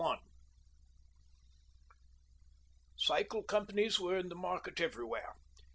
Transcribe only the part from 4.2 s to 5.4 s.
the market everywhere.